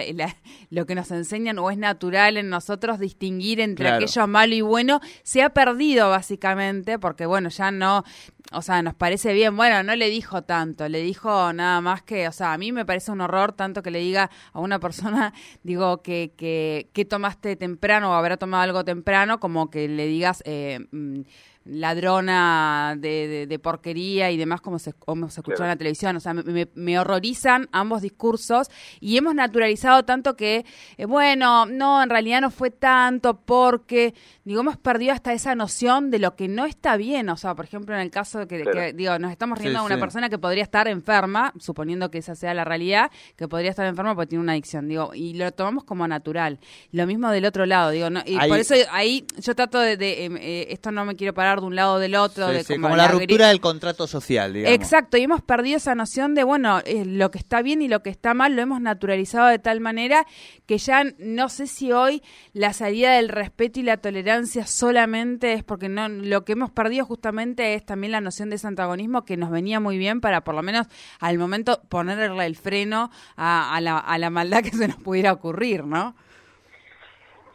lo 0.68 0.84
que 0.84 0.94
nos 0.94 1.10
enseñan 1.10 1.58
o 1.58 1.70
es 1.70 1.78
natural 1.78 2.36
en 2.36 2.50
nosotros 2.50 2.98
distinguir 2.98 3.60
entre 3.60 3.88
aquello 3.88 4.26
malo 4.26 4.54
y 4.54 4.60
bueno, 4.60 5.00
se 5.22 5.42
ha 5.42 5.54
perdido 5.54 6.10
básicamente 6.10 6.98
porque 6.98 7.24
bueno, 7.24 7.48
ya 7.48 7.70
no, 7.70 8.04
o 8.52 8.60
sea, 8.60 8.82
nos 8.82 8.92
parece 8.92 9.32
bien, 9.32 9.56
bueno, 9.56 9.82
no 9.82 9.96
le 9.96 10.10
dijo 10.10 10.42
tanto, 10.42 10.86
le 10.86 11.00
dijo 11.00 11.54
nada 11.54 11.80
más 11.80 12.02
que, 12.02 12.28
o 12.28 12.32
sea, 12.32 12.52
a 12.52 12.58
mí 12.58 12.72
me 12.72 12.84
parece 12.84 13.10
un 13.10 13.22
horror 13.22 13.54
tanto 13.54 13.82
que 13.82 13.90
le 13.90 14.00
diga 14.00 14.30
a 14.52 14.60
una 14.60 14.80
persona, 14.80 15.32
digo, 15.62 16.02
que, 16.02 16.34
que, 16.36 16.90
que 16.92 17.06
tomaste 17.06 17.56
temprano 17.56 18.10
o 18.10 18.12
habrá 18.12 18.36
tomado 18.36 18.64
algo 18.64 18.84
temprano, 18.84 19.40
como 19.40 19.70
que 19.70 19.88
le 19.88 20.06
digas... 20.06 20.42
Eh, 20.44 20.86
mm, 20.92 21.22
ladrona 21.68 22.94
de, 22.98 23.46
de, 23.46 23.58
porquería 23.58 24.30
y 24.30 24.36
demás 24.36 24.60
como 24.60 24.78
se, 24.78 24.92
como 24.94 25.28
se 25.28 25.40
escuchó 25.40 25.62
en 25.62 25.68
la 25.68 25.76
televisión. 25.76 26.16
O 26.16 26.20
sea, 26.20 26.34
me, 26.34 26.98
horrorizan 26.98 27.68
ambos 27.72 28.02
discursos 28.02 28.68
y 29.00 29.16
hemos 29.16 29.34
naturalizado 29.34 30.04
tanto 30.04 30.36
que, 30.36 30.64
eh, 30.96 31.04
bueno, 31.04 31.66
no, 31.66 32.02
en 32.02 32.10
realidad 32.10 32.40
no 32.40 32.50
fue 32.50 32.70
tanto 32.70 33.40
porque, 33.40 34.14
digo, 34.44 34.60
hemos 34.60 34.76
perdido 34.78 35.12
hasta 35.12 35.32
esa 35.32 35.54
noción 35.54 36.10
de 36.10 36.18
lo 36.18 36.34
que 36.36 36.48
no 36.48 36.64
está 36.64 36.96
bien. 36.96 37.28
O 37.28 37.36
sea, 37.36 37.54
por 37.54 37.66
ejemplo, 37.66 37.94
en 37.94 38.00
el 38.00 38.10
caso 38.10 38.40
de 38.40 38.46
que, 38.46 38.92
digo, 38.94 39.18
nos 39.18 39.30
estamos 39.30 39.58
riendo 39.58 39.80
de 39.80 39.86
una 39.86 40.00
persona 40.00 40.28
que 40.28 40.38
podría 40.38 40.62
estar 40.62 40.88
enferma, 40.88 41.52
suponiendo 41.58 42.10
que 42.10 42.18
esa 42.18 42.34
sea 42.34 42.54
la 42.54 42.64
realidad, 42.64 43.10
que 43.36 43.46
podría 43.46 43.70
estar 43.70 43.86
enferma 43.86 44.14
porque 44.14 44.28
tiene 44.28 44.42
una 44.42 44.52
adicción, 44.52 44.88
digo, 44.88 45.10
y 45.14 45.34
lo 45.34 45.52
tomamos 45.52 45.84
como 45.84 46.08
natural. 46.08 46.58
Lo 46.92 47.06
mismo 47.06 47.30
del 47.30 47.44
otro 47.44 47.66
lado, 47.66 47.90
digo, 47.90 48.08
no, 48.10 48.22
y 48.24 48.38
por 48.48 48.58
eso 48.58 48.74
ahí 48.90 49.26
yo 49.38 49.54
trato 49.54 49.78
de, 49.80 50.24
em, 50.24 50.36
eh, 50.38 50.66
esto 50.70 50.90
no 50.90 51.04
me 51.04 51.14
quiero 51.14 51.34
parar 51.34 51.57
de 51.60 51.66
un 51.66 51.76
lado 51.76 51.94
o 51.94 51.98
del 51.98 52.14
otro. 52.14 52.48
de 52.48 52.64
como, 52.64 52.96
la, 52.96 53.08
ruptura 53.08 53.48
del 53.48 53.60
contrato 53.60 54.06
social, 54.06 54.52
digamos. 54.52 54.74
Exacto, 54.74 55.16
y 55.16 55.22
hemos 55.22 55.42
perdido 55.42 55.76
esa 55.76 55.94
noción 55.94 56.34
de, 56.34 56.44
bueno, 56.44 56.80
eh, 56.84 57.04
lo 57.04 57.30
que 57.30 57.38
está 57.38 57.62
bien 57.62 57.82
y 57.82 57.88
lo 57.88 58.02
que 58.02 58.10
está 58.10 58.34
mal 58.34 58.54
lo 58.56 58.62
hemos 58.62 58.80
naturalizado 58.80 59.48
de 59.48 59.58
tal 59.58 59.80
manera 59.80 60.26
que 60.66 60.78
ya 60.78 61.04
no 61.18 61.48
sé 61.48 61.66
si 61.66 61.92
hoy 61.92 62.22
la 62.52 62.72
salida 62.72 63.12
del 63.12 63.28
respeto 63.28 63.80
y 63.80 63.82
la 63.82 63.96
tolerancia 63.96 64.66
solamente 64.66 65.52
es 65.52 65.64
porque 65.64 65.88
no 65.88 66.08
lo 66.08 66.44
que 66.44 66.52
hemos 66.52 66.70
perdido 66.70 67.04
justamente 67.04 67.74
es 67.74 67.84
también 67.84 68.12
la 68.12 68.20
noción 68.20 68.50
de 68.50 68.56
ese 68.56 68.66
antagonismo 68.66 69.24
que 69.24 69.36
nos 69.36 69.50
venía 69.50 69.80
muy 69.80 69.98
bien 69.98 70.20
para 70.20 70.42
por 70.42 70.54
lo 70.54 70.62
menos 70.62 70.86
al 71.20 71.38
momento 71.38 71.80
ponerle 71.88 72.46
el 72.46 72.56
freno 72.56 73.10
a, 73.36 73.78
la, 73.80 73.98
a 73.98 74.18
la 74.18 74.30
maldad 74.30 74.62
que 74.62 74.70
se 74.70 74.88
nos 74.88 74.96
pudiera 74.96 75.32
ocurrir, 75.32 75.84
¿no? 75.84 76.14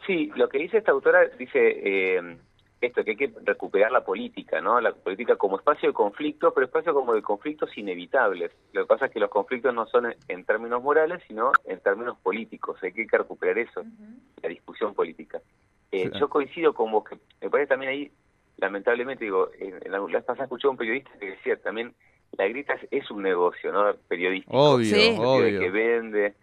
Sí, 0.06 0.30
lo 0.36 0.48
que 0.48 0.58
dice 0.58 0.78
esta 0.78 0.92
autora 0.92 1.26
dice 1.38 1.58
eh, 1.58 2.36
esto, 2.86 3.04
que 3.04 3.12
hay 3.12 3.16
que 3.16 3.32
recuperar 3.44 3.92
la 3.92 4.04
política, 4.04 4.60
¿no? 4.60 4.80
La 4.80 4.92
política 4.92 5.36
como 5.36 5.56
espacio 5.56 5.88
de 5.88 5.94
conflicto, 5.94 6.52
pero 6.52 6.66
espacio 6.66 6.94
como 6.94 7.14
de 7.14 7.22
conflictos 7.22 7.76
inevitables. 7.76 8.52
Lo 8.72 8.82
que 8.82 8.86
pasa 8.86 9.06
es 9.06 9.12
que 9.12 9.20
los 9.20 9.30
conflictos 9.30 9.74
no 9.74 9.86
son 9.86 10.14
en, 10.28 10.44
términos 10.44 10.82
morales, 10.82 11.22
sino 11.26 11.52
en 11.64 11.80
términos 11.80 12.18
políticos. 12.22 12.78
Hay 12.82 12.92
que 12.92 13.06
recuperar 13.10 13.58
eso, 13.58 13.82
la 14.42 14.48
discusión 14.48 14.94
política. 14.94 15.40
Eh, 15.92 16.10
yo 16.18 16.28
coincido 16.28 16.74
con 16.74 16.90
vos, 16.90 17.04
que 17.04 17.16
me 17.40 17.50
parece 17.50 17.68
también 17.68 17.92
ahí, 17.92 18.10
lamentablemente, 18.56 19.24
digo, 19.24 19.50
en, 19.58 19.80
la 19.90 20.00
vez 20.00 20.24
pasada 20.24 20.44
escuché 20.44 20.66
a 20.66 20.70
un 20.70 20.76
periodista 20.76 21.10
que 21.20 21.30
decía 21.30 21.56
también, 21.56 21.94
la 22.36 22.48
grita 22.48 22.74
es, 22.90 23.10
un 23.10 23.22
negocio, 23.22 23.72
¿no? 23.72 23.94
Periodístico. 24.08 24.56
Obvio, 24.56 25.20
obvio. 25.20 25.60
Que 25.60 25.70
vende. 25.70 26.34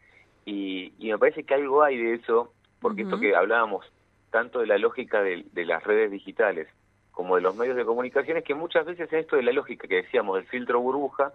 Y, 0.45 0.93
me 0.99 1.17
parece 1.17 1.43
que 1.43 1.53
algo 1.53 1.83
hay 1.83 1.97
de 1.97 2.13
eso, 2.15 2.53
porque 2.79 3.03
esto 3.03 3.19
que 3.19 3.35
hablábamos 3.35 3.85
tanto 4.31 4.59
de 4.59 4.67
la 4.67 4.77
lógica 4.77 5.21
de, 5.21 5.45
las 5.65 5.83
redes 5.83 6.09
digitales 6.09 6.67
como 7.11 7.35
de 7.35 7.41
los 7.41 7.55
medios 7.55 7.75
de 7.75 7.85
comunicación 7.85 8.37
es 8.37 8.43
que 8.43 8.55
muchas 8.55 8.85
veces 8.85 9.11
esto 9.11 9.35
de 9.35 9.43
la 9.43 9.51
lógica 9.51 9.87
que 9.87 10.01
decíamos 10.03 10.37
del 10.37 10.47
filtro 10.47 10.79
burbuja, 10.79 11.31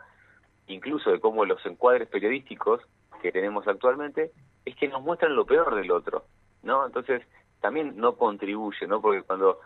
incluso 0.67 1.11
de 1.11 1.21
cómo 1.21 1.45
los 1.45 1.65
encuadres 1.67 2.09
periodísticos 2.09 2.81
que 3.23 3.31
tenemos 3.31 3.69
actualmente, 3.69 4.33
es 4.65 4.75
que 4.75 4.89
nos 4.89 5.03
muestran 5.03 5.37
lo 5.37 5.45
peor 5.45 5.75
del 5.75 5.91
otro, 5.91 6.25
¿no? 6.63 6.87
Entonces, 6.87 7.23
también 7.61 7.97
no 7.97 8.17
contribuye, 8.17 8.87
¿no? 8.87 9.01
Porque 9.01 9.23
cuando 9.23 9.61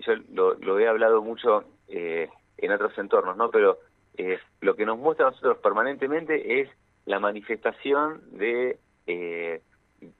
yo 0.00 0.12
lo, 0.32 0.78
he 0.78 0.86
hablado 0.86 1.22
mucho 1.22 1.64
eh, 1.88 2.28
en 2.58 2.72
otros 2.72 2.96
entornos, 2.98 3.36
¿no? 3.36 3.50
Pero 3.50 3.78
eh, 4.18 4.38
lo 4.60 4.76
que 4.76 4.86
nos 4.86 4.98
muestra 4.98 5.26
a 5.26 5.30
nosotros 5.30 5.58
permanentemente 5.58 6.60
es 6.60 6.70
la 7.06 7.18
manifestación 7.18 8.20
de, 8.38 8.78
eh, 9.06 9.62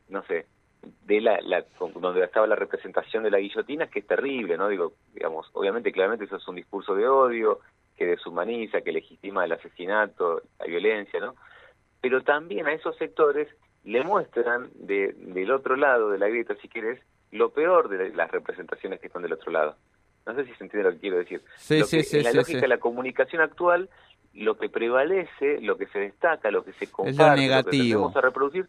no 0.09 0.23
sé, 0.25 0.47
de 1.05 1.21
la, 1.21 1.39
donde 1.95 2.25
estaba 2.25 2.47
la 2.47 2.57
representación 2.57 3.23
de 3.23 3.31
la 3.31 3.39
guillotina, 3.39 3.87
que 3.89 4.01
es 4.01 4.07
terrible, 4.07 4.57
¿no? 4.57 4.69
Digo, 4.69 4.95
digamos, 5.15 5.49
obviamente, 5.53 5.93
claramente 5.93 6.25
eso 6.25 6.37
es 6.37 6.49
un 6.49 6.57
discurso 6.57 6.95
de 6.95 7.07
odio, 7.09 7.61
que 7.97 8.07
deshumaniza, 8.07 8.83
que 8.83 8.93
legitima 8.93 9.45
el 9.45 9.53
asesinato, 9.53 10.43
la 10.59 10.67
violencia, 10.67 11.21
¿no? 11.21 11.35
Pero 12.01 12.23
también 12.23 12.67
a 12.67 12.73
esos 12.73 12.97
sectores 12.97 13.49
le 13.85 14.03
muestran 14.03 14.69
de, 14.75 15.15
del 15.17 15.51
otro 15.51 15.77
lado 15.77 16.11
de 16.11 16.19
la 16.19 16.29
grieta, 16.29 16.55
si 16.57 16.69
quieres, 16.69 17.01
lo 17.31 17.51
peor 17.51 17.89
de 17.89 18.11
las 18.11 18.31
representaciones 18.31 19.01
que 19.01 19.07
están 19.07 19.23
del 19.23 19.33
otro 19.33 19.51
lado. 19.51 19.77
No 20.27 20.35
sé 20.35 20.45
si 20.45 20.55
se 20.55 20.65
entiende 20.65 20.91
lo 20.91 20.95
que 20.95 21.01
quiero 21.01 21.19
decir. 21.19 21.43
Sí, 21.57 21.83
sí, 21.85 22.03
sí, 22.03 22.19
en 22.19 22.25
la 22.25 22.33
lógica 22.33 22.61
de 22.61 22.69
la 22.69 22.79
comunicación 22.79 23.43
actual, 23.43 23.89
lo 24.35 24.59
que 24.59 24.69
prevalece, 24.69 25.61
lo 25.61 25.77
que 25.77 25.87
se 25.87 26.01
destaca, 26.01 26.51
lo 26.51 26.65
que 26.65 26.73
se 26.73 26.91
comparte, 26.91 27.49
lo, 27.49 27.65
que 27.65 27.95
vamos 27.95 28.17
a 28.17 28.21
reproducir, 28.21 28.67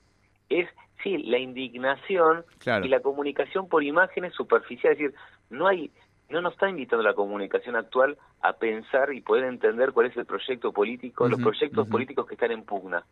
es 0.50 0.70
sí, 1.04 1.18
la 1.18 1.38
indignación 1.38 2.46
y 2.84 2.88
la 2.88 3.00
comunicación 3.00 3.68
por 3.68 3.84
imágenes 3.84 4.34
superficiales, 4.34 5.00
es 5.00 5.12
decir, 5.12 5.20
no 5.50 5.68
hay 5.68 5.92
no 6.30 6.42
nos 6.42 6.54
está 6.54 6.70
invitando 6.70 7.04
la 7.04 7.14
comunicación 7.14 7.76
actual 7.76 8.18
a 8.42 8.54
pensar 8.54 9.14
y 9.14 9.22
poder 9.22 9.46
entender 9.46 9.94
cuál 9.94 10.08
es 10.08 10.18
el 10.18 10.26
proyecto 10.26 10.74
político, 10.74 11.28
los 11.28 11.40
proyectos 11.40 11.88
políticos 11.88 12.28
que 12.28 12.34
están 12.34 12.52
en 12.52 12.64
pugna. 12.64 13.06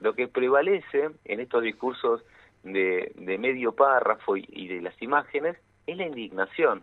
Lo 0.00 0.14
que 0.14 0.28
prevalece 0.28 1.10
en 1.24 1.40
estos 1.40 1.62
discursos 1.62 2.22
de, 2.62 3.12
de 3.16 3.38
medio 3.38 3.72
párrafo 3.72 4.36
y, 4.36 4.68
de 4.68 4.82
las 4.82 5.00
imágenes 5.00 5.56
es 5.86 5.96
la 5.96 6.06
indignación. 6.06 6.82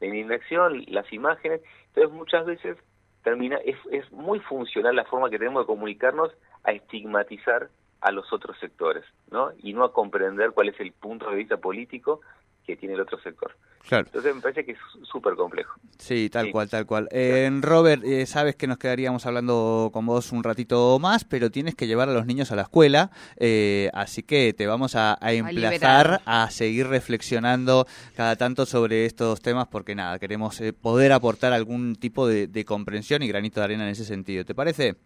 La 0.00 0.06
indignación, 0.08 0.84
las 0.88 1.10
imágenes, 1.12 1.62
entonces 1.88 2.12
muchas 2.12 2.44
veces 2.44 2.76
termina 3.24 3.56
es, 3.64 3.76
es 3.90 4.10
muy 4.12 4.40
funcional 4.40 4.96
la 4.96 5.04
forma 5.04 5.30
que 5.30 5.38
tenemos 5.38 5.62
de 5.62 5.66
comunicarnos 5.66 6.32
a 6.64 6.72
estigmatizar 6.72 7.68
a 8.02 8.10
los 8.10 8.32
otros 8.32 8.58
sectores, 8.58 9.04
¿no? 9.30 9.52
Y 9.62 9.72
no 9.72 9.84
a 9.84 9.92
comprender 9.92 10.50
cuál 10.50 10.68
es 10.68 10.80
el 10.80 10.92
punto 10.92 11.30
de 11.30 11.36
vista 11.36 11.56
político 11.56 12.20
que 12.66 12.76
tiene 12.76 12.94
el 12.94 13.00
otro 13.00 13.18
sector. 13.20 13.56
Claro. 13.88 14.06
Entonces 14.06 14.34
me 14.34 14.40
parece 14.40 14.64
que 14.64 14.72
es 14.72 14.78
súper 15.10 15.34
complejo. 15.34 15.74
Sí, 15.98 16.30
tal 16.30 16.52
cual, 16.52 16.68
tal 16.68 16.86
cual. 16.86 17.08
Eh, 17.10 17.50
Robert, 17.60 18.04
eh, 18.04 18.26
sabes 18.26 18.54
que 18.54 18.68
nos 18.68 18.78
quedaríamos 18.78 19.26
hablando 19.26 19.90
con 19.92 20.06
vos 20.06 20.30
un 20.30 20.44
ratito 20.44 20.98
más, 21.00 21.24
pero 21.24 21.50
tienes 21.50 21.74
que 21.74 21.88
llevar 21.88 22.08
a 22.08 22.12
los 22.12 22.24
niños 22.24 22.52
a 22.52 22.56
la 22.56 22.62
escuela, 22.62 23.10
eh, 23.36 23.90
así 23.92 24.22
que 24.22 24.52
te 24.52 24.68
vamos 24.68 24.94
a, 24.94 25.18
emplazar 25.20 26.22
a, 26.26 26.48
seguir 26.50 26.86
reflexionando 26.86 27.86
cada 28.14 28.36
tanto 28.36 28.66
sobre 28.66 29.04
estos 29.04 29.40
temas, 29.40 29.66
porque 29.66 29.96
nada, 29.96 30.20
queremos 30.20 30.60
eh, 30.60 30.72
poder 30.72 31.12
aportar 31.12 31.52
algún 31.52 31.96
tipo 31.96 32.28
de, 32.28 32.46
de 32.46 32.64
comprensión 32.64 33.22
y 33.22 33.28
granito 33.28 33.60
de 33.60 33.64
arena 33.64 33.84
en 33.84 33.90
ese 33.90 34.04
sentido. 34.04 34.44
¿Te 34.44 34.54
parece? 34.54 34.96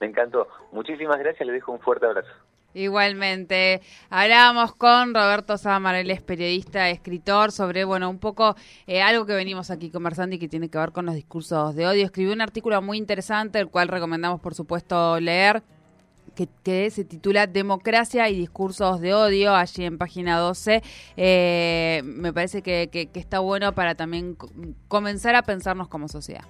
Me 0.00 0.06
encantó. 0.06 0.48
Muchísimas 0.72 1.18
gracias, 1.18 1.46
le 1.46 1.52
dejo 1.52 1.72
un 1.72 1.80
fuerte 1.80 2.06
abrazo. 2.06 2.30
Igualmente. 2.74 3.80
Hablábamos 4.10 4.74
con 4.74 5.14
Roberto 5.14 5.56
Samarel, 5.56 6.10
es 6.10 6.22
periodista, 6.22 6.90
escritor, 6.90 7.50
sobre, 7.50 7.84
bueno, 7.84 8.10
un 8.10 8.18
poco 8.18 8.54
eh, 8.86 9.00
algo 9.00 9.24
que 9.26 9.34
venimos 9.34 9.70
aquí 9.70 9.90
conversando 9.90 10.36
y 10.36 10.38
que 10.38 10.48
tiene 10.48 10.68
que 10.68 10.78
ver 10.78 10.92
con 10.92 11.06
los 11.06 11.14
discursos 11.14 11.74
de 11.74 11.86
odio. 11.86 12.04
Escribió 12.04 12.32
un 12.32 12.42
artículo 12.42 12.80
muy 12.82 12.98
interesante, 12.98 13.58
el 13.58 13.68
cual 13.68 13.88
recomendamos, 13.88 14.40
por 14.40 14.54
supuesto, 14.54 15.18
leer. 15.18 15.62
Que, 16.62 16.90
se 16.90 17.04
titula 17.04 17.48
Democracia 17.48 18.28
y 18.28 18.36
discursos 18.36 19.00
de 19.00 19.12
odio, 19.12 19.56
allí 19.56 19.84
en 19.84 19.98
página 19.98 20.38
12. 20.38 20.82
Eh, 21.16 22.02
me 22.04 22.32
parece 22.32 22.62
que 22.62 23.10
está 23.14 23.40
bueno 23.40 23.74
para 23.74 23.96
también 23.96 24.36
comenzar 24.86 25.34
a 25.34 25.42
pensarnos 25.42 25.88
como 25.88 26.06
sociedad. 26.06 26.44